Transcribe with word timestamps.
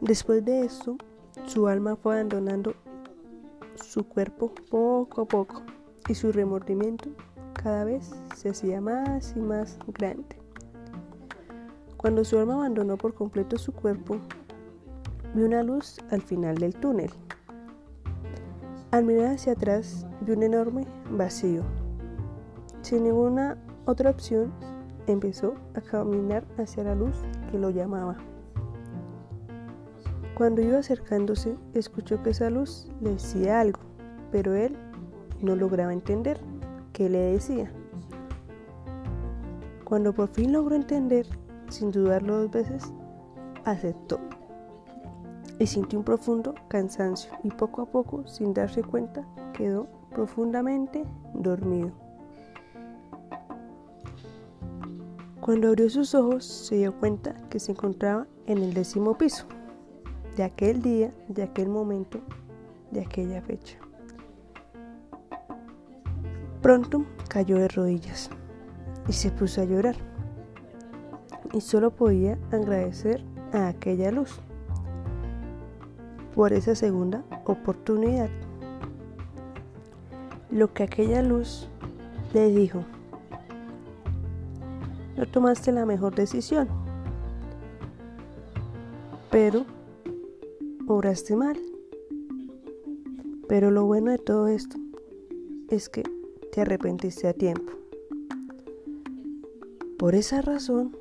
Después 0.00 0.44
de 0.44 0.64
esto, 0.64 0.96
su 1.46 1.66
alma 1.66 1.96
fue 1.96 2.14
abandonando 2.14 2.74
su 3.74 4.06
cuerpo 4.06 4.52
poco 4.70 5.22
a 5.22 5.24
poco 5.24 5.62
y 6.08 6.14
su 6.14 6.30
remordimiento 6.32 7.10
cada 7.54 7.84
vez 7.84 8.10
se 8.36 8.50
hacía 8.50 8.80
más 8.80 9.34
y 9.36 9.40
más 9.40 9.78
grande. 9.88 10.36
Cuando 11.96 12.24
su 12.24 12.38
alma 12.38 12.54
abandonó 12.54 12.96
por 12.96 13.14
completo 13.14 13.58
su 13.58 13.72
cuerpo, 13.72 14.18
vio 15.34 15.46
una 15.46 15.62
luz 15.62 15.98
al 16.10 16.22
final 16.22 16.58
del 16.58 16.74
túnel. 16.74 17.10
Al 18.90 19.04
mirar 19.04 19.34
hacia 19.34 19.52
atrás, 19.52 20.06
vio 20.20 20.36
un 20.36 20.42
enorme 20.42 20.86
vacío. 21.10 21.62
Sin 22.82 23.04
ninguna 23.04 23.56
otra 23.84 24.10
opción, 24.10 24.52
empezó 25.06 25.54
a 25.74 25.80
caminar 25.80 26.44
hacia 26.58 26.84
la 26.84 26.94
luz 26.94 27.14
que 27.50 27.58
lo 27.58 27.70
llamaba. 27.70 28.16
Cuando 30.34 30.62
iba 30.62 30.78
acercándose, 30.78 31.56
escuchó 31.74 32.22
que 32.22 32.30
esa 32.30 32.50
luz 32.50 32.90
le 33.00 33.10
decía 33.10 33.60
algo, 33.60 33.80
pero 34.30 34.54
él 34.54 34.76
no 35.40 35.56
lograba 35.56 35.92
entender 35.92 36.40
qué 36.92 37.08
le 37.10 37.18
decía. 37.18 37.70
Cuando 39.84 40.14
por 40.14 40.28
fin 40.28 40.52
logró 40.52 40.74
entender, 40.74 41.26
sin 41.68 41.90
dudarlo 41.90 42.38
dos 42.38 42.50
veces, 42.50 42.92
aceptó. 43.64 44.18
Y 45.58 45.66
sintió 45.66 45.98
un 45.98 46.04
profundo 46.04 46.54
cansancio 46.68 47.30
y 47.42 47.50
poco 47.50 47.82
a 47.82 47.86
poco, 47.86 48.26
sin 48.26 48.54
darse 48.54 48.82
cuenta, 48.82 49.26
quedó 49.52 49.86
profundamente 50.10 51.04
dormido. 51.34 52.01
Cuando 55.42 55.66
abrió 55.66 55.90
sus 55.90 56.14
ojos, 56.14 56.44
se 56.44 56.76
dio 56.76 56.96
cuenta 57.00 57.34
que 57.50 57.58
se 57.58 57.72
encontraba 57.72 58.28
en 58.46 58.58
el 58.58 58.74
décimo 58.74 59.18
piso 59.18 59.44
de 60.36 60.44
aquel 60.44 60.80
día, 60.82 61.12
de 61.26 61.42
aquel 61.42 61.68
momento, 61.68 62.20
de 62.92 63.00
aquella 63.00 63.42
fecha. 63.42 63.76
Pronto 66.60 67.04
cayó 67.28 67.58
de 67.58 67.66
rodillas 67.66 68.30
y 69.08 69.14
se 69.14 69.32
puso 69.32 69.62
a 69.62 69.64
llorar. 69.64 69.96
Y 71.52 71.60
solo 71.60 71.90
podía 71.90 72.38
agradecer 72.52 73.24
a 73.52 73.66
aquella 73.66 74.12
luz 74.12 74.38
por 76.36 76.52
esa 76.52 76.76
segunda 76.76 77.24
oportunidad. 77.46 78.30
Lo 80.52 80.72
que 80.72 80.84
aquella 80.84 81.20
luz 81.20 81.68
le 82.32 82.48
dijo, 82.48 82.84
no 85.16 85.26
tomaste 85.26 85.72
la 85.72 85.86
mejor 85.86 86.14
decisión, 86.14 86.68
pero 89.30 89.64
obraste 90.86 91.36
mal. 91.36 91.58
Pero 93.48 93.70
lo 93.70 93.84
bueno 93.84 94.10
de 94.10 94.18
todo 94.18 94.48
esto 94.48 94.76
es 95.68 95.88
que 95.88 96.02
te 96.52 96.60
arrepentiste 96.60 97.28
a 97.28 97.32
tiempo. 97.32 97.72
Por 99.98 100.14
esa 100.14 100.40
razón, 100.42 100.96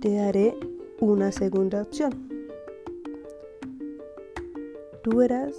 te 0.00 0.14
daré 0.14 0.56
una 1.00 1.32
segunda 1.32 1.82
opción. 1.82 2.12
Tú 5.02 5.16
verás 5.16 5.54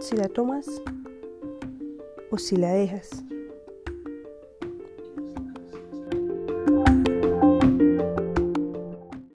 si 0.00 0.16
la 0.16 0.28
tomas 0.28 0.66
o 2.30 2.38
si 2.38 2.56
la 2.56 2.72
dejas. 2.72 3.24